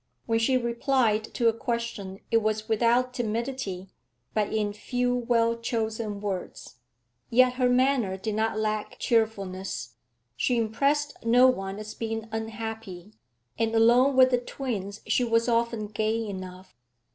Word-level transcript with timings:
When 0.25 0.39
she 0.39 0.57
replied 0.57 1.25
to 1.35 1.47
a 1.47 1.53
question 1.53 2.21
it 2.31 2.37
was 2.37 2.67
without 2.67 3.13
timidity, 3.13 3.91
but 4.33 4.51
in 4.51 4.73
few, 4.73 5.15
well 5.15 5.55
chosen 5.59 6.19
words. 6.19 6.77
Yet 7.29 7.53
her 7.61 7.69
manner 7.69 8.17
did 8.17 8.33
not 8.33 8.57
lack 8.57 8.97
cheerfulness; 8.97 9.97
she 10.35 10.57
impressed 10.57 11.23
no 11.23 11.45
one 11.45 11.77
as 11.77 11.93
being 11.93 12.27
unhappy, 12.31 13.13
and 13.59 13.75
alone 13.75 14.15
with 14.15 14.31
the 14.31 14.39
twins 14.39 15.01
she 15.05 15.23
was 15.23 15.47
often 15.47 15.85
gay 15.85 16.25
enough. 16.27 16.73